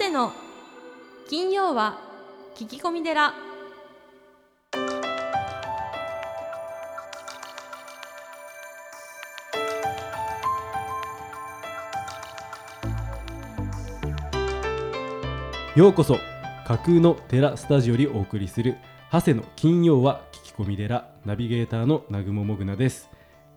[0.00, 0.32] 谷の。
[1.28, 1.98] 金曜は
[2.56, 3.34] 聞き込み寺。
[15.76, 16.16] ようこそ
[16.66, 18.78] 架空の寺スタジオにお送りする
[19.12, 23.10] 長谷の金曜は聞き込み寺ナビゲーターの南雲もぐなです。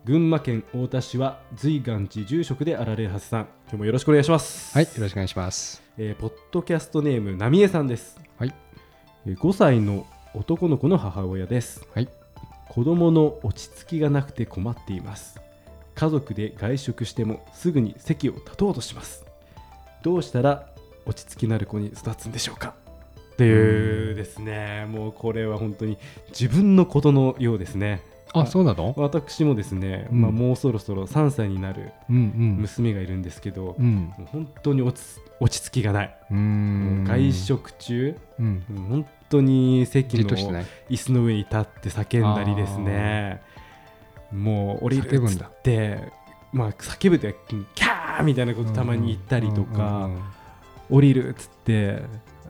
[0.04, 3.40] 群馬県太田市は随願寺住職であられるはずさん。
[3.62, 4.76] 今日もよろしくお願いします。
[4.76, 5.82] はい、よろしくお願いします。
[5.96, 8.20] えーポッドキャストネームなみえさんです。
[8.38, 8.54] はい、
[9.24, 11.88] えー5歳の男の子の母親です。
[11.94, 12.08] はい、
[12.68, 15.40] 子供の落ち着きがなくて困っています。
[15.94, 19.24] 家族で外食してもすぐに席を立とうとします。
[20.02, 20.68] どうしたら
[21.06, 22.74] 落ち着きのある子に育つんでしょうか？
[23.32, 24.84] っていうですね。
[24.84, 25.96] もうこれは本当に
[26.28, 28.02] 自分のことのようですね
[28.34, 28.94] あ、そうなの？
[28.96, 32.56] 私もですね、うんまあ、もうそろそろ3歳になるうんうん。
[32.60, 34.12] 娘がいるんですけど、うん。
[34.18, 35.06] もう本当に落ち
[35.40, 36.16] 落ち着きがない。
[36.30, 37.32] 外。
[37.32, 38.64] 食中、うん。
[38.70, 40.28] うん本当に席の。
[40.28, 43.40] 椅子の上に立って叫んだりですね
[44.32, 46.12] もう降りるっつって
[46.52, 47.34] まあ叫ぶって
[47.74, 50.22] キャーみたいなことたまに言ったりとうんかうん
[50.90, 52.02] 降りるっつって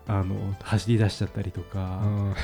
[0.07, 2.35] あの走り出しちゃったりとうかん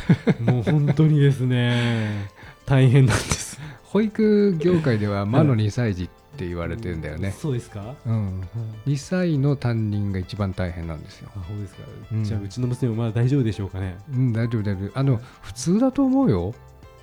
[0.44, 2.28] もう本当にですね
[2.66, 7.32] 大変なんです保育業界では魔の2歳児って言われてるんだよね。
[7.32, 7.96] そうですか？
[8.06, 8.40] うん。
[8.86, 11.28] 2歳の担任が一番大変なんですよ。
[11.36, 11.80] あそうですか、
[12.12, 13.96] うんじゃあうちの娘もまだ大丈夫でしょうかね？
[14.14, 14.90] うん、大丈夫大丈夫。
[14.98, 16.54] あの普通だと思うよ。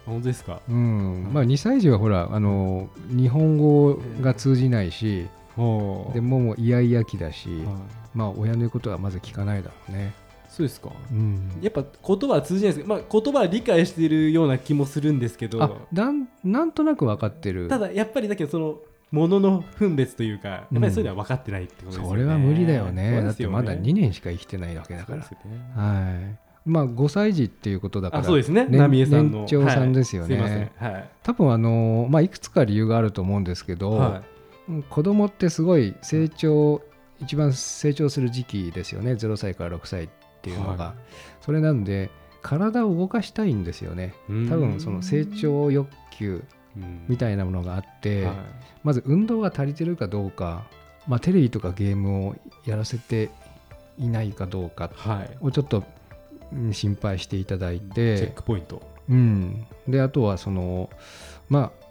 [0.08, 0.62] あ本当ですか？
[0.70, 1.30] うん。
[1.34, 7.66] まあ2歳児はほらあの日本語が通じないし、おーでももうイヤイヤ期だし、はい
[8.16, 10.14] まあ親の言うことはまず聞かないだろうね。
[10.50, 10.92] そうですか？
[11.12, 11.60] うん。
[11.62, 15.62] やっぱ言葉は通じないですけど、まあ、言葉は理解しているような気もするんですけど。
[15.64, 17.68] あなんなんとなく分かってる。
[17.68, 18.80] ただやっぱりだけどその
[19.12, 23.12] ものの分別というかやっぱりそういうのは分かってないってことですよね、それは無理だよね。
[23.12, 23.22] ね。
[23.22, 25.20] だってまだ2年しか生きてないわけだから。
[25.20, 25.26] ね。
[25.76, 26.48] はい。
[26.70, 28.66] まあ5歳児っていうことだからあそうでさんの。
[28.68, 30.72] 年長さんですよね。
[30.78, 31.10] はい。
[31.24, 34.22] 多分あのまあいくつか理由があると思うんですけど、
[34.90, 36.82] 子供ってすごい成長
[37.22, 39.14] 一番成長する時期ですよね。
[39.14, 40.10] 0歳から6歳っ
[40.48, 40.94] ていうのが、は
[41.42, 42.10] それなんで
[42.42, 44.14] 体を動かしたいんですよね。
[44.30, 46.44] い、多分その成長欲求
[47.08, 48.36] みいたいなものがあって、はい。
[48.84, 50.66] まず運動が足りてるかどうか、
[51.08, 52.36] まあ、テレビとかゲームを
[52.66, 53.30] やらせて
[53.98, 55.84] いないかどうかはい、をちょっと
[56.54, 58.82] うん心配していただいチェッて、クポイント。
[59.10, 60.90] うん、であとはその
[61.50, 61.88] まあ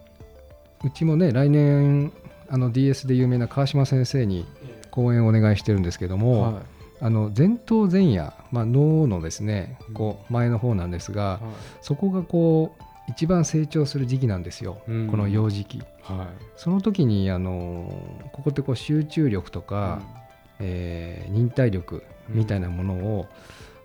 [0.85, 2.13] うちもね来年
[2.49, 4.47] あの DS で有名な川島先生に
[4.91, 6.63] 講演をお願いしてるんですけども、は
[7.01, 9.95] あの前頭前野、まあ、脳のですねうん。
[9.95, 11.47] こう前の方なんですが、い。
[11.81, 15.07] そこがこう一番成長する時期なんですよ、うん。
[15.09, 15.79] この幼児期。
[16.03, 16.45] はい。
[16.57, 17.93] その時にあの
[18.33, 20.01] ここってこう集中力とか、
[20.59, 23.27] えー忍耐力みたいなものを、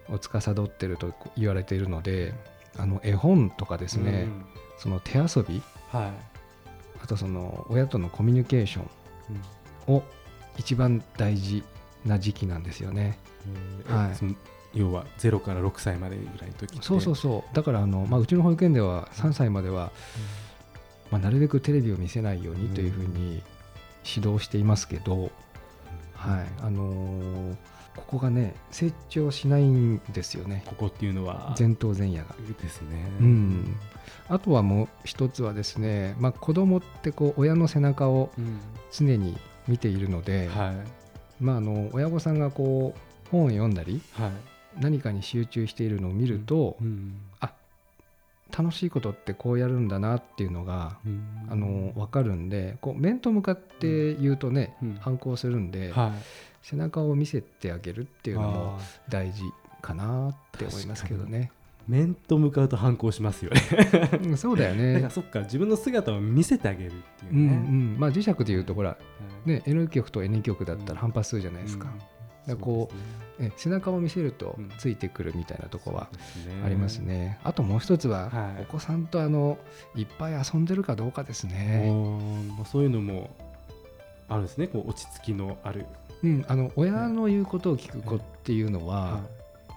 [0.10, 2.34] を司ってると言われているので
[2.78, 4.46] あの絵本とかですね、うん。
[4.78, 6.12] その手遊びはい。
[7.04, 8.82] あとその親とのコミュニケーショ
[9.88, 9.94] うん。
[9.94, 10.04] ンを
[10.58, 11.64] 一番大事
[12.06, 13.18] な時期なんですよね。
[13.86, 14.36] えーはい。
[14.74, 17.56] 要は0から6歳までぐらいの時そうそうそう。
[17.56, 19.92] だからあの、まあ、うちの保育園では3歳までは、
[21.10, 23.44] まあ、なるべくテレビを見せないようにというふうに
[24.06, 25.32] 指導していますけど、
[26.14, 26.46] はい。
[26.62, 27.56] あのー
[27.94, 30.64] ここがね成長しないんですよね。
[30.66, 32.36] ここっていうのは前頭前野が。
[32.62, 33.06] ですね。
[33.20, 33.76] うん、
[34.30, 38.60] あとはもう一つはですね、まあ、子供ってこう親の背中をうん。
[38.94, 39.38] 常に
[39.68, 41.01] 見ているので、はい
[41.42, 44.32] まあ、あの親御さんがこう本を読んだりはい。
[44.80, 47.16] 何かに集中しているのを見ると、うん。
[48.58, 51.48] 楽しいことってこうやるんだなっていうのが、うん。
[51.50, 54.98] あの分かるんでこう面と向かって言うとね、うん。
[55.02, 56.12] 反抗するんで、はい。
[56.62, 58.80] 背中を見せてあげるっていうのも
[59.10, 59.42] 大事
[59.82, 61.52] かなって思いますけどね。
[61.92, 63.62] 面と向かうと反抗しますよね。
[64.24, 65.10] うんそうだよだからね。
[65.10, 68.98] そっか自分の姿を見せてあげるっていううんうね、ん、まあ磁石でいうとほら、は
[69.46, 69.50] い。
[69.50, 71.90] ね、N 極と N 極だったら反発するじゃないですか。
[72.48, 72.58] うん。
[72.58, 72.90] こ
[73.40, 73.50] うね。
[73.50, 74.70] え背中を見せるとうん。
[74.78, 76.64] ついてくるみたいなとこはそうですね。
[76.66, 77.40] ありますね。
[77.44, 78.62] あともう一つは、はい。
[78.62, 79.58] お子さんとあの
[79.96, 81.92] いっぱい遊んでるかどうかですね。
[82.58, 83.30] まあそういうのも
[84.30, 84.68] あるんですね。
[84.68, 85.86] こう落ち着きのある、
[86.24, 89.20] うん、あの親の言うことを聞く子っていうのは、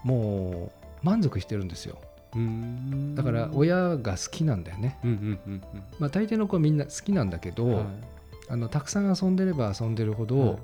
[0.04, 1.98] もう満足してるんですよ。
[3.14, 4.98] だから親が好きなんだよね。
[6.00, 7.84] まあ、大抵の子はみんな好きなんだけど、うんはい。
[8.48, 10.58] あのたくさん遊んでれば遊んでるほど、はい。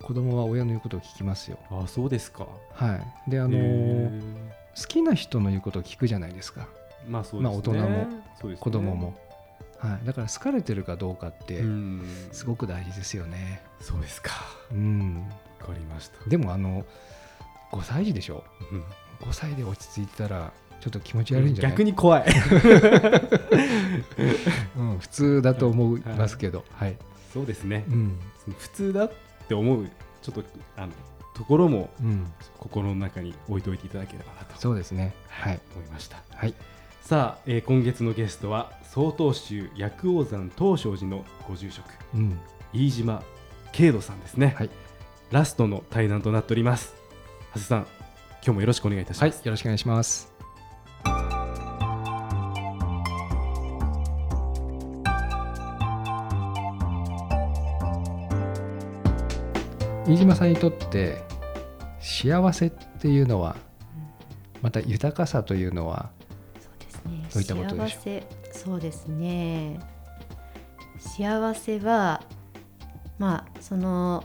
[0.00, 1.58] 子供は親の言うことを聞きますよ。
[1.70, 2.46] あそうですか。
[2.72, 2.96] は
[3.26, 3.58] い、であの
[4.76, 6.68] 好きな人の言うことを聞くじゃないですか。
[7.08, 7.50] まあそうですね。
[7.50, 8.56] まあ大人もね。
[8.60, 9.18] 子供も、
[9.78, 12.02] はい、だから好かれてるかどうかってうん。
[12.30, 13.62] すごく大事ですよね。
[13.80, 14.30] そうですか。
[14.70, 15.26] うん、
[15.60, 16.30] わかりました。
[16.30, 16.84] でもあの
[17.72, 18.44] 5歳児でしょ？
[18.70, 18.84] うん
[19.22, 21.72] 5歳で落ち着いてたらちょっと気持ち悪いんじゃない？
[21.72, 22.24] 逆に怖い。
[24.76, 26.96] うん、普通だと思いますけど、はい、
[27.32, 27.84] そうですね。
[27.88, 28.18] うん、
[28.58, 29.12] 普通だっ
[29.48, 29.88] て思う
[30.22, 30.42] ちょっと
[30.76, 30.92] あの
[31.34, 34.60] ところもうん、心の中に置いておいていただければなと。
[34.60, 36.22] そうですね、はい、思いました。
[36.34, 36.54] はい、
[37.00, 41.86] さあ、えー今月のゲストは曹洞宗薬王山東照寺のご住職。
[42.14, 42.38] うん、
[42.72, 43.22] 飯島
[43.72, 44.70] 慶人さんですね、はい、
[45.30, 46.94] ラストの対談となっております。
[47.54, 47.86] 長谷さん
[48.44, 50.32] 今日もよろしくお願いいたします、、はいよろしくお願いします。
[60.08, 61.22] 飯島さんにとって
[62.00, 63.54] 幸せっていうのは
[64.60, 66.10] また豊かさというのは
[66.60, 67.28] そうですね。
[67.32, 68.00] どういったことでしょう？
[68.00, 69.78] 幸せ、そうですね。
[70.98, 72.24] 幸せは、
[73.18, 74.24] まあその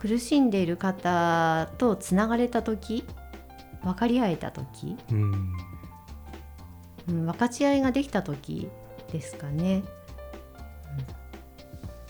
[0.00, 3.04] 苦しんでいる方とつながれた時、
[3.82, 5.52] 分かり合えた時、うん
[7.06, 8.70] うん、分かち合いができた時
[9.12, 9.74] ですかね。
[9.74, 9.84] うん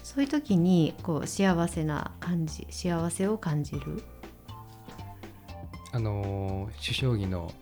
[0.04, 4.04] そういう時にこう幸せな感じ、幸せを感じる。
[5.90, 7.52] あのー主将棋の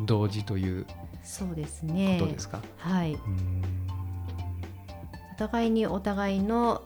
[0.00, 0.86] 同時という
[1.22, 2.18] そうですこね。
[2.18, 3.14] とですか、はい。
[3.14, 3.62] うん
[5.32, 6.82] お互いにお互いの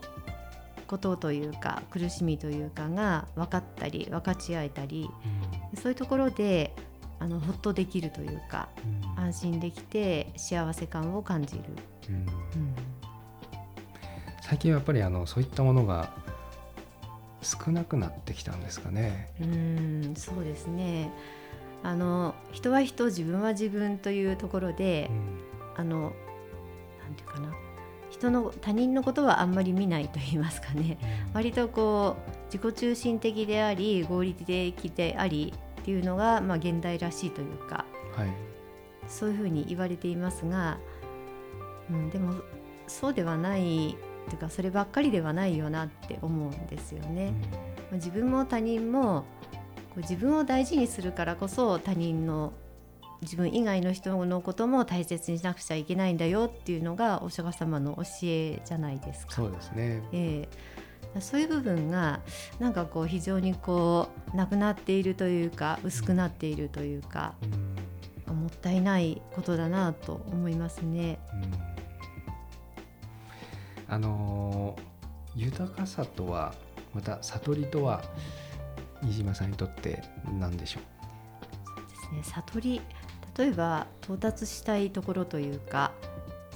[0.86, 5.10] ことというか苦しみというかが分かったり分かち合えたり
[5.81, 6.75] そういうところで
[7.19, 8.69] あのほっとできるというか
[9.16, 9.25] うん。
[9.25, 11.62] 安心できて幸せ感を感じる、
[12.10, 12.14] うん。
[12.16, 12.26] うん。
[14.42, 16.12] 最近はやっぱりあのそういったものが
[17.42, 19.31] 少なくなってきたんですかね。
[19.40, 21.10] うんそうですね。
[21.82, 25.10] あの人は人自分は自分というところで、
[25.76, 27.54] あのなんていうかな
[28.24, 30.98] 人の他人のことはあんまり見ないと言いますかね。
[31.32, 37.84] 割とこう自己中心的であり合理的でありっていうのが、まあ、現代らしいというか
[38.16, 38.28] はい、
[39.08, 40.78] そういうふうに言われていますが、
[41.90, 42.34] うん、でも
[42.86, 43.96] そうではない
[44.28, 47.32] というかそればっかりではないよなって思うんですよね。
[47.90, 49.24] まあ自分も他人も
[49.90, 52.52] こう自分を大事にするからこそ他人の
[53.24, 59.32] 自分以外の人のことも大切にしなくちゃいけないんだよっていうのがお釈迦様の教えじゃないですか。
[59.32, 60.02] そうですね。
[60.12, 60.48] え
[61.14, 62.20] えそういう部分が
[62.58, 67.74] なんかこう非常にこうなくなっているというか薄くなっているというか、うん
[68.34, 71.18] もったいないことだなと思いますね。
[73.88, 74.94] あのー
[75.36, 76.54] 豊かさとは
[76.94, 78.04] また悟りとは
[79.02, 80.02] 飯島さんにとって
[80.38, 80.80] 何でしょ
[82.14, 82.80] ですね悟り
[83.36, 85.92] 例えば到達したいところというか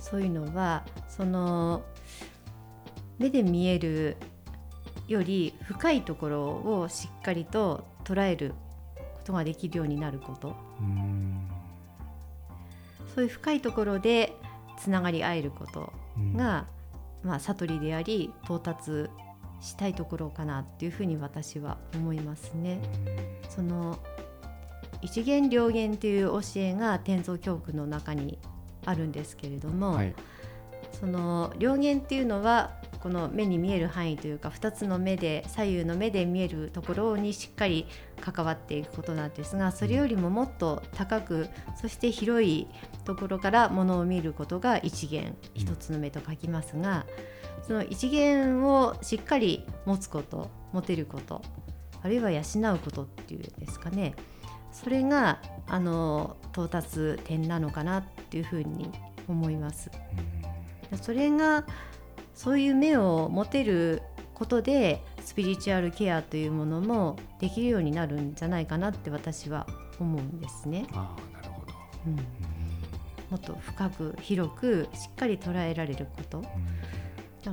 [0.00, 1.82] そういうのはその
[3.18, 4.16] 目で見える
[5.08, 6.44] より深いところ
[6.80, 8.54] をしっかりと捉える
[8.96, 10.54] ことができるようになること。
[10.80, 11.48] ううん。
[13.14, 14.34] そういう深いところで
[14.78, 15.92] つながり合えること
[16.36, 16.66] が、
[17.24, 19.08] まあ、悟りであり到達
[19.60, 22.80] したいところかなっていうふうに私は思いますね。
[23.48, 23.98] その
[25.02, 28.38] 一元両元という教えが天蔵教訓の中に
[28.84, 30.14] あるんですけれども、はい。
[30.98, 37.86] その両元っていうのはこの目に見える範囲というか2つの目で左右の目で見えるところにしっかり
[38.20, 41.48] 関わっていくことなんですがそれよりももっと高く
[41.80, 42.66] そして広い
[43.04, 47.06] ところからものを見ることが一元一つの目と書きますが、
[47.66, 51.42] その一元をしっかり持つこと持てること
[52.02, 52.40] あるいは養
[52.74, 54.14] うことっていうんですかね
[54.82, 58.90] それがあの到達点なのかなっていうふうに
[59.26, 59.90] 思います。
[61.02, 61.64] それが
[62.34, 64.02] そういう目を持てる
[64.34, 69.66] ことでスピリチュアルケアというものもできるようになるんじゃないかなって私は
[69.98, 70.86] 思うんですね。
[70.92, 71.72] ああなるほど、
[72.06, 72.22] うん、も
[73.36, 76.40] っと深く広くしっかり捉えられること。
[76.40, 76.60] だから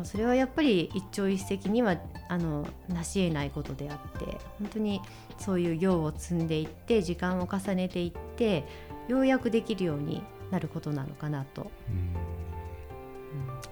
[0.03, 5.01] それはやっぱり一朝一夕にはあの成し得ないことであって本当に
[5.37, 8.65] そういう行を積んでいって時間を重ねていって
[9.07, 11.71] ようやくできるようになることなのかなと。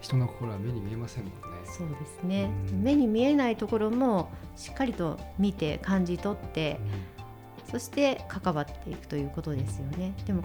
[0.01, 1.37] 人の心は目に見えませんもんね。
[1.65, 2.49] そうですね。
[2.71, 2.83] うん。
[2.83, 6.79] 目に見えないところもしっかりと見て感じ取って
[7.73, 10.13] そして関わっていくということですよね。
[10.27, 10.43] でも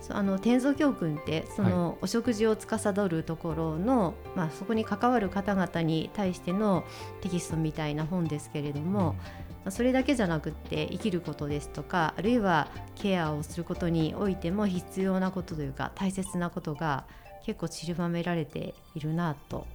[0.00, 6.84] そあの天蔵教訓ってその、お食事を司るところの、まあ、そこに関わる方々に対しての
[7.20, 9.14] テキストみたいな本ですけれども、
[9.62, 17.04] まあそれだけじゃなくって生きることですとかあるいはケアをすることにおいても必要なことというか大切なことが
[17.44, 19.66] 結構散りばめられているなと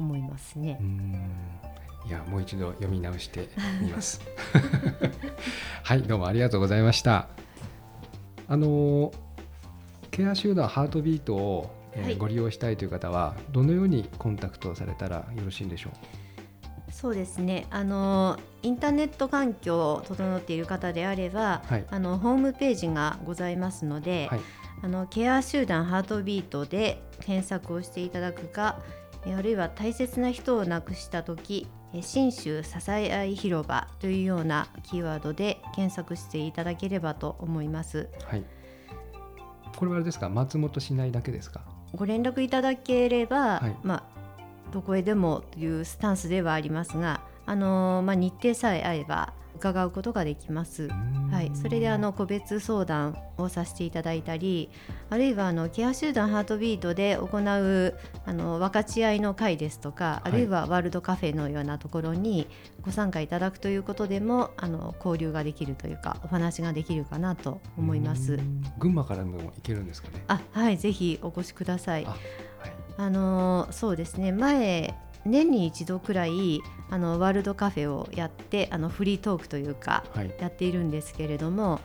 [0.00, 0.82] 思いますねう。
[0.82, 1.30] ん
[2.08, 3.50] いやもう一度読み直して
[3.82, 4.22] みます。
[5.84, 7.28] はいどうもありがとうございました。
[8.48, 9.12] あの
[10.10, 12.16] ケア集団ハートビートを、えーはい。
[12.16, 15.90] ご利用したいという方はどのようにコンタクトされたらよろしいんでしょ
[16.90, 17.66] そうですね。
[17.68, 21.84] あのインターネット環境を整っている方であれば、はい。
[21.90, 24.40] あのホームページがございますので、はい。
[24.80, 38.08] あのケア集団ハートビートで検索をしていただくかえあるいは大切な人を亡くした時え信州支え合い広場というようなキーワードで検索していただければと思います。
[38.12, 38.44] うはい。
[39.76, 40.28] これはあれですか？
[40.28, 41.62] 松本市内だけですか？
[41.94, 43.76] ご連絡いただければ、はい。
[43.82, 44.02] まあ
[44.72, 50.88] どこへでもというスタンスではありますがあの、まあ、日程さえ合えば伺うことができます。
[51.30, 54.70] はい、それであの個別相談をさせていただいたり
[55.10, 60.28] あるいはあのケア集団ハートビートで行うあの分かち合いの会ですとか、い。
[60.28, 62.46] あるいはワールドカフェのようなところに
[62.82, 68.34] ご参加いただくということでもあの交流ができるというかお話ができるかなと思います。
[68.34, 68.62] うん。
[68.78, 70.22] 群馬からも行けるんですかね。
[70.28, 70.78] あはい。
[70.78, 72.06] ぜひお越しください。
[72.06, 72.10] あ。
[72.10, 72.18] はい。
[72.96, 74.32] あのそうですね。
[74.32, 81.80] 前年に一度くらいあのワールドカフェをやってあのフリートークというかはいやっているんですけれども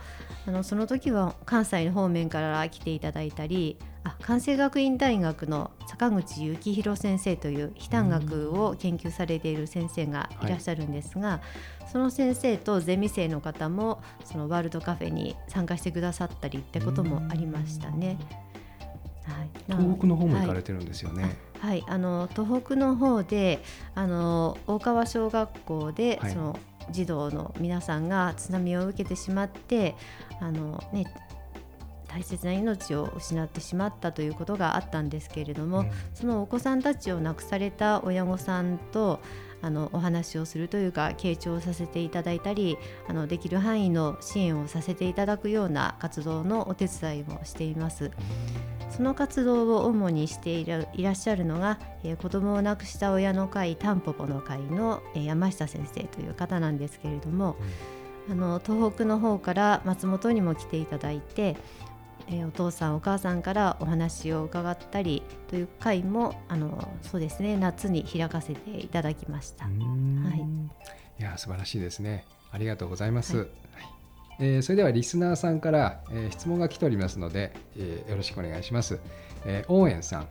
[0.46, 11.40] あのその時は関西の方面から来ていただいたりあ関西学院大学の坂口幸宏先生という非単学を研究されている先生がいらっしゃるんですが、
[11.90, 18.18] その先生とゼミ生の方もそのワールドカフェに参加してくださったりってこともありましたね。
[19.24, 23.62] はい、東北の方も行かはいれてるんですよね、はい、あの東北の方で
[23.94, 26.32] あの大川小学校で、はい。
[26.32, 26.58] その
[26.90, 29.94] 児童の皆さんが津波を受けてしまって
[30.40, 31.06] あの、ね、
[32.08, 35.90] 大切な命を失ってしまったということがあったんですけれども、うん。
[36.12, 39.20] そのお子さんたちを亡くされた親御さんと
[39.62, 42.76] あのお話をするというか傾聴させていただいたり
[43.08, 48.10] あのできる範囲の支援をさせていただくような活動のお手伝いもしています。
[48.90, 57.56] その活動を主にしているいらっしゃるのが、えー子供を亡くした親の会タンポポの会の、えー山下先生という方なんですけれども、
[58.30, 61.56] あの東北の方から松本にも来ていただいて、
[62.28, 69.66] えーお父さんお母さんからお話を伺ったりという会もあのそうですね夏に開かせていただきました。
[69.66, 70.24] うん。
[70.24, 70.40] はい。
[71.20, 72.24] いや素晴らしいですね。
[72.52, 74.03] ありがとうございます、ははい
[74.38, 78.98] えーそれではリスナーさんから、えー質問が来ておりますので、えーよろしくお願いします、
[79.44, 80.26] えー、応援さん、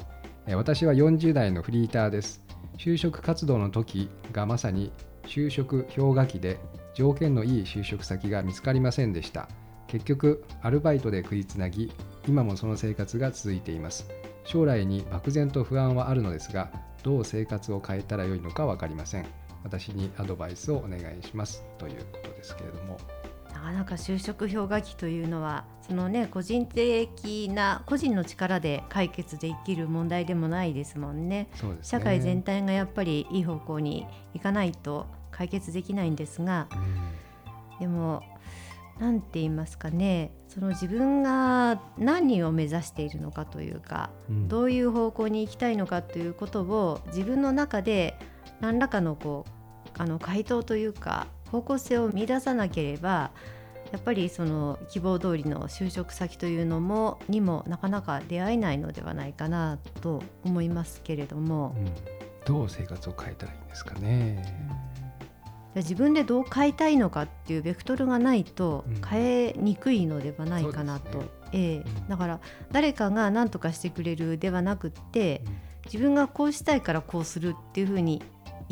[0.47, 2.41] えー私は40代のフリーターです。
[2.77, 4.91] 就職活動の時がまさに
[5.25, 6.59] 就職氷河期で
[6.95, 9.47] 条件のいい就職先が見つかりませんでした。
[9.87, 11.91] 結局アルバイトで食いつなぎ
[12.27, 14.09] 今もその生活が続いています。
[14.43, 16.71] 将来に漠然と不安はあるのですが
[17.03, 19.25] どう生活を変えたらよいのか分かりません。
[19.63, 21.63] 私にアドバイスをお願いします。
[21.77, 22.97] ということですけれども。
[23.63, 31.49] かなか就職氷河期というのはそのね個人的な個人の力で解決できる問題でもないですもんね。
[31.71, 31.77] ね。
[31.81, 36.67] 社会全体がやっぱりいい方向に行かないと解決できないんですが
[37.79, 38.21] でも
[38.99, 40.31] 何て言いますかね。
[40.47, 44.47] その自分が何を目指しているのかというかうん。
[44.47, 48.19] どういう方向に行きたいのかということを自分の中で
[48.59, 49.51] 何らかのこう
[49.97, 53.31] あの回答というか方向性を見出さなければ
[53.91, 61.75] やっぱりその希望通りの就職先というのもにもなかなか出会えないのではないかなと思いますけれども。
[61.77, 61.91] うん。
[62.43, 64.43] どう生活を変えたらいいんですかね。
[65.75, 69.01] 自分でどう変えたいのかっていうベクトルがないとうん。
[69.07, 71.37] 変えにくいのではないかなと、そうですね。
[71.53, 71.77] ええ。
[71.77, 72.07] うん。
[72.07, 72.39] だから
[72.71, 75.43] 誰かが何とかしてくれるではなくって
[75.85, 78.23] 自分がこうしたいからこうするっていうふうに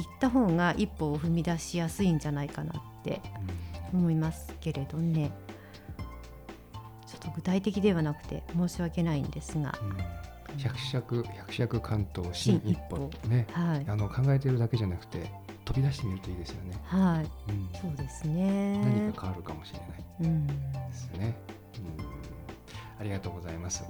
[0.04, 3.22] 言った方が一歩を踏み出しやすいんじゃないかなって
[3.94, 5.32] 思いますけれどね。
[7.08, 9.78] ちょっと具体的ではなくて申し訳ないんですが。
[9.82, 10.58] うん。
[10.58, 13.48] 百尺百尺関東新一歩ね。
[13.52, 13.86] はい。
[13.88, 15.32] あの考えてるだけじゃなくて
[15.66, 16.78] 飛び出してみるといいですよね。
[16.84, 17.52] はい。
[17.52, 17.70] うん。
[17.80, 18.80] そうですね。
[18.84, 19.88] 何か変わるかもしれない。
[20.22, 20.48] うん。
[20.48, 20.54] で
[20.94, 21.36] すね。
[21.78, 22.06] うん。
[23.00, 23.84] ありがとうございます。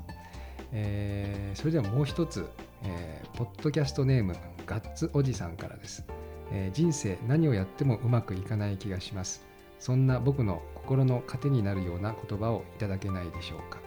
[0.73, 2.47] えーそれではもう一つ、
[2.83, 4.35] えーポッドキャストネーム
[4.71, 6.05] ガッツおじさんからです、
[6.49, 9.45] えー人生何をやってもうまくいかない気がします。
[9.79, 13.79] そんな僕の心の糧になるような言葉をいただけないでしょうか。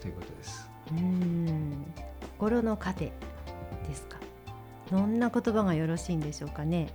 [0.00, 0.68] ということです。
[0.90, 1.86] うん。
[2.36, 3.12] 心の糧
[3.86, 4.18] ですか。
[4.90, 6.88] どんな言葉がよろしいんでしょうかね。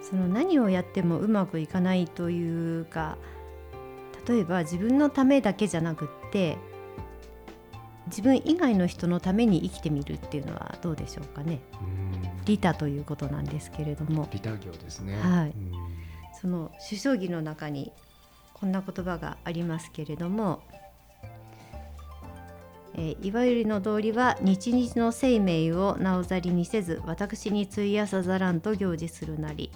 [0.00, 3.18] その何をやってもうまくいかないというか
[4.26, 6.56] 例えば自分のためだけじゃなくって
[8.10, 11.60] 自分以外の人のために生きてみるっていうのはどうでしょうかね。
[11.80, 12.44] うん。
[12.44, 14.28] 利他ということなんですけれども。
[14.32, 15.18] 利他業ですね。
[15.20, 15.50] はい。
[15.50, 15.72] うん。
[16.40, 17.92] その首相儀の中に
[18.54, 20.62] こんな言葉がありますけれども、
[22.94, 29.70] えーいわゆるの道理は日々の生命をなおざりにせず私に費やさざらんと行事するなり、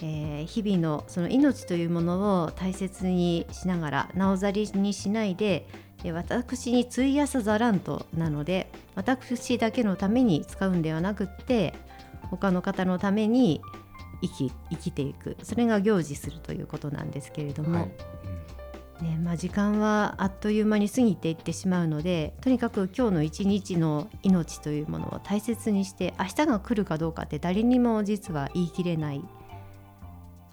[0.00, 5.68] えー日々のその命というものを大切にしながらなおざりにしないでで
[6.12, 11.74] 私に費やさざらんとなので私だけのために使うんではなくって
[12.30, 13.60] 他の方のために
[14.22, 15.36] 生き生きていく。
[15.42, 17.90] それが行事するということなんですけれども、はい。
[19.02, 29.22] ねまあ、時間はあっという間に過ぎていってしまうのでとにかく今日の一日の命というものを大切にして明日が来るかどうかって誰にも実は言い切れない。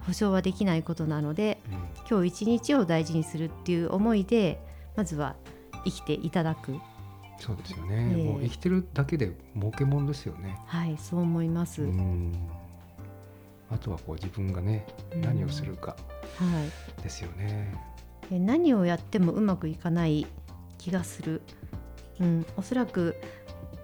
[0.00, 1.78] 保証はできないことなのでうん。
[2.08, 4.60] 今日一日を大事にするっていう思いで
[4.96, 5.36] まずは
[5.84, 6.78] 生きていただく。
[7.38, 8.24] そうですよね、ええ。
[8.24, 10.56] もう生きてるだけで儲けもんですよね。
[10.66, 11.82] はいそう思います。
[11.82, 12.32] うん。
[13.70, 15.20] あとはこう自分がねうん。
[15.22, 15.96] 何をするか。
[16.36, 16.60] は
[17.00, 17.02] い。
[17.02, 17.74] ですよね。
[18.30, 20.26] で何をやってもうまくいかない
[20.78, 21.42] 気がする、
[22.20, 23.16] うん、おそらく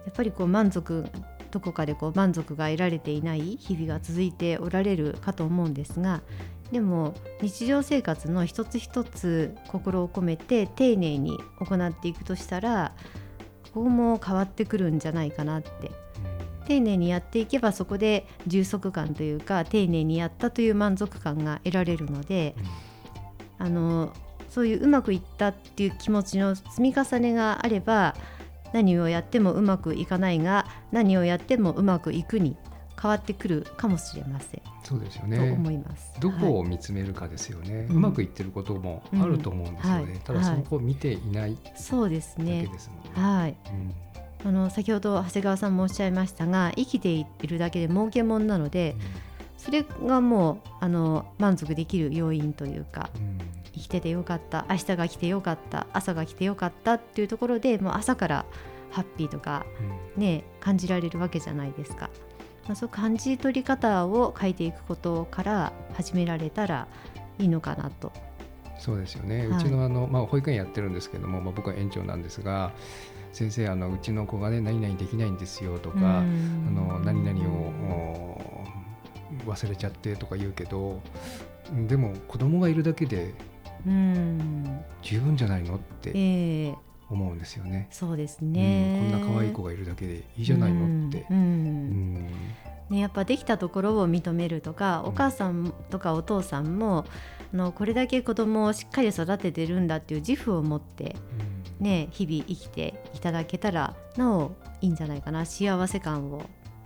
[0.05, 1.05] やっぱりこう満足
[1.51, 6.21] どこかでこう満足が得られていない日々が続いておられるかと思うんですが
[6.71, 12.93] でも日常生活の一つ一つ心を込めて丁寧に行っていくとしたら
[13.73, 15.91] ここも変わってくるんじゃないかなって。
[16.67, 22.55] 丁寧にやっていけばそこで充足感というか丁寧にやったという満足感が得られるので、
[23.57, 24.13] あの
[24.49, 28.15] そういううまくいったっていう気持ちの積み重ねがあれば
[28.73, 32.55] 何をやってもうまくいかないが何をやってもうまくいくに
[33.01, 35.51] 変わってくるかもしれません、そうですよとね。
[35.51, 36.13] 思います。
[36.19, 40.09] どこはいを見つめるかですよね、ううんまくいってることもあると思うんですよね、うん。
[40.11, 43.09] はいただそこを見ていないだそうですけねですもんね。
[43.15, 43.55] はい。
[43.71, 43.93] うん。
[44.43, 48.95] あの先ほど長谷川さんもおっしゃいましたが生きているだけで儲けもんなので
[49.57, 53.37] それがもうあの満足できる要因というかうん。
[53.73, 58.45] 生きててよかった明日が来てよかった朝が来てよかったっていうところでもう朝から
[58.89, 59.65] ハッピーとか
[60.15, 60.21] うん。
[60.21, 62.09] ね感じられるわけじゃないですか。
[62.67, 66.87] まあ、そう感じ取り方を変えていくことから始められたら
[67.39, 68.11] いいのかなと。
[68.77, 69.47] そうですよね、はい。
[69.47, 72.71] うちのあの、まあ、保育園やってるんですけども、まあ、僕は園長なんですが
[73.31, 78.41] 先生あのうちの子がね何々できないんですよとか、あの何々を
[79.47, 80.99] お忘れちゃってとか言うけど
[81.87, 83.33] でも子供がいるだけで
[83.85, 84.83] うん。
[85.01, 86.75] 十分じゃないのってええ
[87.11, 87.87] 思うんですよね。
[87.91, 91.25] そうですうんね、こんな可愛い子がいるだけでいいじゃないのって。
[91.29, 92.27] うんうんうん
[92.91, 97.05] ね、やっぱできたところを認めるとか、うんお母さんとかお父さんも
[97.53, 101.15] あのこれだけ子供をしっかり育ててるんだっていう自負を持って、
[101.79, 106.43] ね、日々生きていただけたらなおいいんじゃないかな幸せ感を、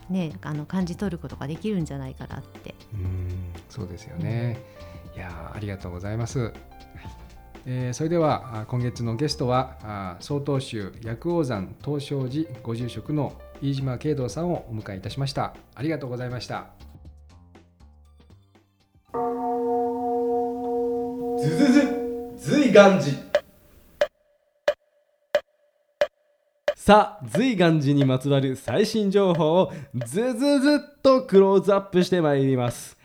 [0.08, 2.74] ね、あの感じ取ることができるんじゃないかなって。
[2.94, 3.28] うん
[3.68, 4.58] そうですよね。
[5.16, 6.52] いやーありがとうございます。
[7.68, 15.54] えーそれでは今月のゲストはあ曹洞宗薬王山東照寺ご住職の飯島慶道さんをお迎えいたしました。
[15.74, 16.66] ありがとうございました。
[21.38, 23.12] ずずず随願寺
[26.76, 32.96] さあ随願寺にまつわる最新情報をずずずっとクローズアップしてまいります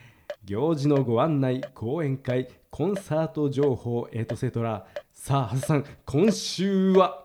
[0.45, 7.21] 行事のご案内講演会コンサート情報エトセトラさあ長谷さん今週は？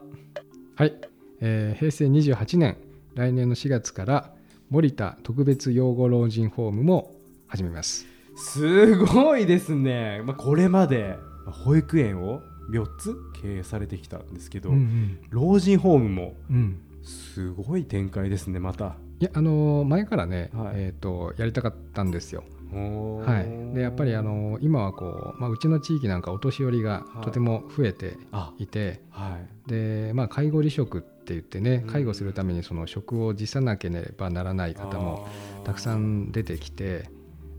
[0.75, 0.95] はい、
[1.41, 2.77] えー平成28年
[3.15, 4.35] 来年の4月から
[4.71, 7.15] 森田特別養護老人ホームも
[7.47, 8.07] 始めます。
[8.35, 15.21] すごいですね、まあ、これまでまあ保育園を4つ経営されてきたんですけど、うん。
[15.31, 16.81] 老人ホームもうん。
[17.05, 18.97] すごい展開ですねまた。
[19.21, 20.75] いやあのー前からね、はい。
[20.75, 22.43] えー、とやりたかったんですよ。
[22.73, 27.25] ははい、でやっぱりあの今はこう、まあ、うちの地域なんかお年寄りがはい。
[27.25, 29.71] とても増えてあいて、はい。
[29.71, 31.91] でまあ、介護離職って言ってねうん。
[31.91, 35.27] 介護するためにその職を辞さなければならない方も
[35.65, 37.09] たくさん出てきて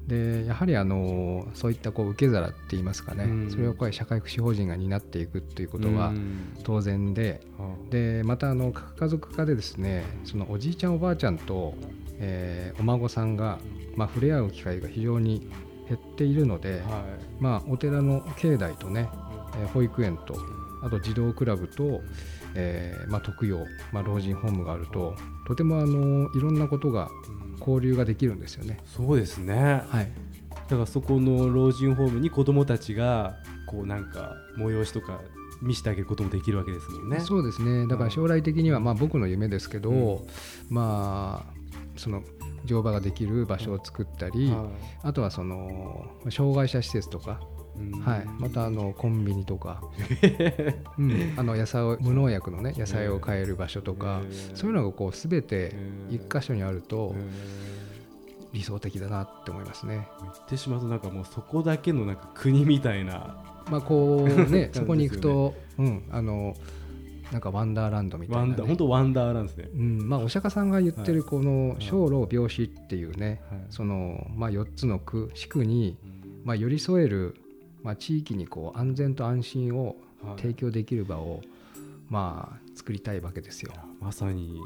[0.07, 3.51] でやはりあのそういったこう受け皿って言いますかね、うん。
[3.51, 6.53] それをこう社会福祉法人が担っていくっていうことはうん。
[6.63, 11.75] 当然ではでまたあの核家族化でですねそのおじいちゃんおばあちゃんと、
[12.19, 13.59] えーお孫さんが、
[13.95, 15.49] まあ、触れ合う機会が非常に
[15.87, 17.03] 減っているので、は
[17.39, 19.09] まあ、お寺の境内とね、
[19.59, 20.37] えー保育園と
[20.83, 22.01] あと児童クラブと、
[22.53, 25.15] えーまあ、特養、まあ、老人ホームがあると
[25.47, 27.09] とてもあのいろんなことが
[27.57, 28.79] い交流ができるんですよね。
[28.85, 29.83] そうですね。
[29.89, 30.11] はい、
[30.69, 35.21] だからそこの老人ホームに子供たちがこうなんか催しとか
[35.61, 37.19] 見せてあげることもできるわけですもんね。
[37.19, 37.87] そうですね。
[37.87, 40.27] だから将来的にはまあ僕の夢ですけど、うん。
[40.69, 41.56] まあ
[41.97, 42.23] その
[42.65, 44.69] 乗馬ができる場所を作ったり、は
[45.03, 47.39] あとはその障害者施設とか、
[48.03, 49.81] はい、またあのコンビニとか、
[50.97, 54.21] うん、あの野菜を無農薬のね野菜を買える場所とか、
[54.55, 55.75] そういうのがこう全て
[56.09, 57.15] 一箇所にあると
[58.53, 60.07] 理想的だなって思いますね。
[60.21, 63.37] 言ってしまうとなんかもうそこだけのなんか国みたいな
[63.69, 64.69] まあこうね ね。
[64.73, 66.55] そこに行くと、うん、あの
[67.31, 68.65] なんかワンダーランドみたいな、ワンダ。
[68.65, 69.69] 本当ワンダーなんですね。
[69.73, 75.97] うんまあ、お釈迦さんが言ってるこのい生老病死っていうね、はいそのまあ、4つの区地区に、
[76.43, 77.35] まあ、寄り添える、
[77.83, 81.41] まあ、地域にこう安全と安心をはい提供できる場を、
[82.09, 83.71] まあ、作りたいわけですよ。
[83.99, 84.59] まさに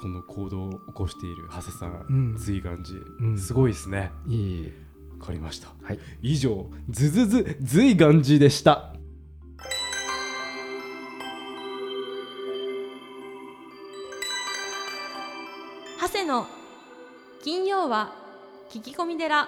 [0.00, 4.10] その行動を起こしている長谷さん、うん随願寺、うんすごいですね。
[4.26, 4.72] いいい
[5.20, 5.68] わかりました。
[5.82, 8.93] はい、以上ズズズ随願寺でした。
[16.24, 16.46] 長谷の
[17.42, 18.10] 金曜は
[18.70, 19.46] 聞き込み寺。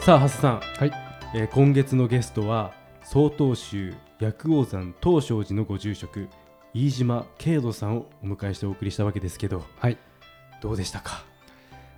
[0.00, 0.92] さあ長谷さん、はい。
[1.36, 2.72] えー今月のゲストは
[3.04, 6.28] 曹洞宗薬王山東照寺のご住職
[6.74, 9.98] 飯島慶度さんをお迎えしてお送りしたわけですけどはい。
[10.60, 11.22] どうでしたか？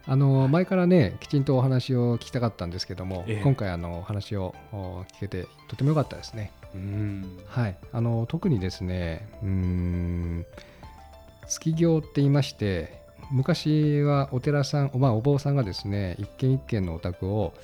[0.07, 3.43] あの前からねきちんとお話を聞きたかったんですけども、ええ。
[3.43, 6.53] 今回あのお話をお聞けてとても良かったですね。
[6.75, 7.39] うん。
[7.47, 10.47] はい、あの特にですねうーん
[11.49, 17.55] 月行って言いまして昔はお寺さん、まあ、お坊さんがですね一軒一軒のお宅を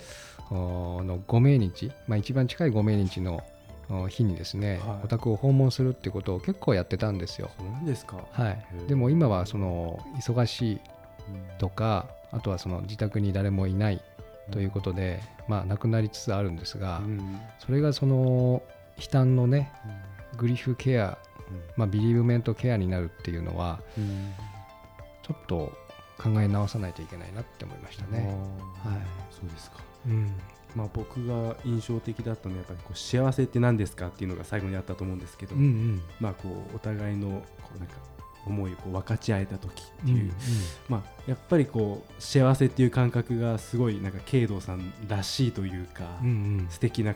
[0.51, 3.42] おのご命日、まあ、一番近いご命日の
[3.88, 5.05] お日にですね、はい。
[5.05, 7.51] お宅を訪問するってことを結構やってたんですよ。
[7.57, 8.64] そうなんですか、はい。
[8.88, 10.81] でも今はその忙しい
[11.59, 14.03] とかあとはその自宅に誰もいない
[14.51, 17.41] ということで、まあ、なくなりつつあるんですが、うん。
[17.59, 18.62] それがその
[18.99, 19.73] 悲嘆のね
[20.37, 21.19] グリフケア、
[21.77, 24.33] まあ、ビリーブメントケアになるっていうのはうん。
[25.23, 25.73] ちょっと
[26.19, 28.29] 考え直さないといけないなって思いましたね。
[28.85, 28.99] はい。
[29.31, 29.79] そうですか。
[30.07, 30.33] うん。
[30.75, 36.03] まあ、僕が印象的だったのはやっぱりこう幸せって何ですかっていうのが最後にあったと思うんですけど、うんうん。
[36.21, 37.29] まあ、こうお互いの
[37.62, 37.95] こうなんか
[38.47, 40.15] 思いをこう分かち合えた時ってう。
[40.15, 40.33] んいう、
[40.89, 46.33] まあ、やっぱりこう幸せっていう感覚がすごいなんか慶道さんらしいというか、うんう
[46.63, 46.67] ん。
[46.71, 47.15] 素敵な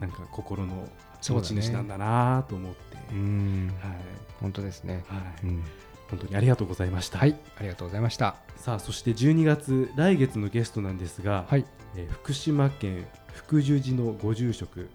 [0.00, 0.88] なんか心の
[1.22, 2.78] 気持ち主なんだなと思って、
[3.12, 3.72] うん。
[3.80, 3.92] はい。
[4.40, 5.04] 本当ですね。
[5.08, 5.46] はい。
[5.46, 5.64] うん。
[6.08, 8.36] 本当にありがとうございました、はい、ありがとうございました。
[8.56, 14.88] さあそして12月来月のゲストなんですが、はい、えー福島県福寿寺のご住職、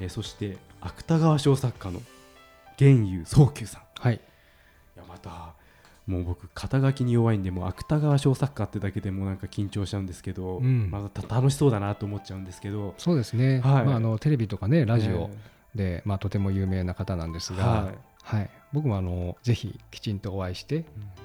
[0.00, 2.00] えーそして芥川賞作家の
[2.76, 3.82] 玄遊宗久さん。
[3.96, 4.20] はい、い
[4.96, 5.54] やまた
[6.06, 10.90] もう僕肩書きに弱いんでもう芥川賞作家ってだけでもなんか緊張しちゃうんですけど、うん。
[10.90, 12.94] また楽しそうだなと思っちゃうんですけど。
[12.98, 13.60] そうですね。
[13.60, 13.84] はい。
[13.84, 15.30] まああのテレビとかねラジオ
[15.76, 17.94] えで、まあとても有名な方なんですーが、はい。
[18.24, 20.84] はい、僕もあのぜひきちんとお会いして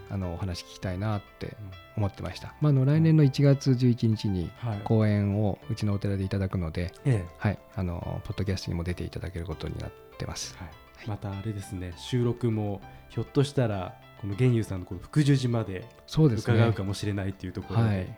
[0.10, 1.56] あのお話聞きたいなって
[1.96, 2.54] 思ってました。
[2.62, 4.82] まああの来年の1月11日にはい。
[4.84, 7.36] 講演をうちのお寺でいただくので、ええ。
[7.40, 10.56] はい、あのポッドキャストにも出ていただけることになってます。
[10.60, 15.86] はいまたあれですね収録もひょっとしたらこの玄遊さんのこの福寿寺まで。
[16.08, 18.18] 伺うかもしれないっていうところで、はい。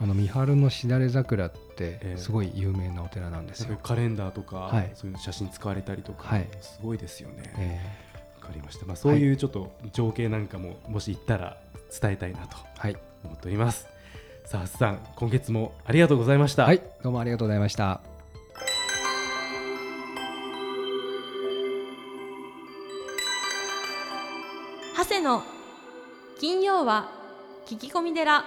[0.00, 3.82] あの三春のしだれ桜っええてすごい有名なお寺なんですよなんか。
[3.82, 7.54] カレンダーとか、はいそういうの写真使われたりとか、はいすごいですよね。
[7.58, 7.80] え
[8.40, 8.86] わかりました。
[8.86, 11.58] まあそういうちょっと情景なんかももし行ったら
[12.00, 13.88] 伝えたいなとーはい、思っております。
[14.44, 16.64] さあ、さん、今月もありがとうございました。
[16.64, 18.09] はい、どうもありがとうございました。
[26.80, 27.10] 金曜は
[27.66, 28.42] 聞き込み寺。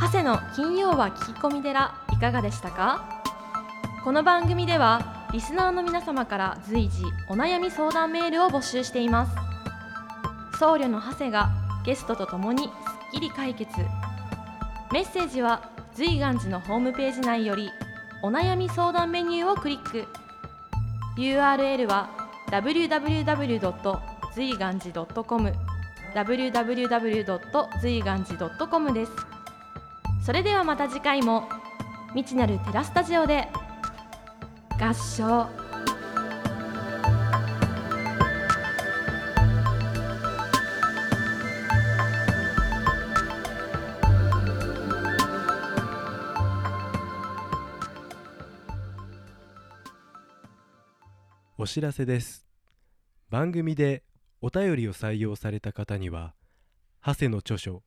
[0.00, 3.22] 長谷の金曜は聞き込み寺いかがでしたか？
[4.02, 9.36] この番組ではリスナーの皆様から随時お悩み相談メールを募集しています。
[10.58, 11.50] 僧侶の長谷が
[11.84, 12.70] ゲストとともにすっ
[13.12, 13.70] きり解決。
[14.90, 17.68] メッセージは随願寺のホームページ内より
[18.24, 20.06] お悩み相談メニューをクリック
[21.16, 22.08] URL は
[22.52, 24.00] www.
[24.32, 25.52] 随願寺 .com
[26.14, 27.80] www.
[27.80, 29.12] 随願寺 .com です
[30.24, 31.48] それではまた次回も
[32.14, 33.48] 未知なるテラスタジオで
[34.80, 35.61] 合唱
[51.62, 52.44] お知らせです。
[53.30, 54.02] 番組で
[54.40, 56.34] お便りを採用された方には
[57.06, 57.84] 長谷の著書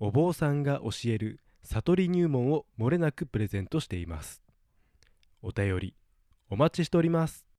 [0.00, 4.42] お坊さんが教える悟り入門をもれなくプレゼントしています。
[5.42, 5.94] お便り
[6.50, 7.46] お待ちしております。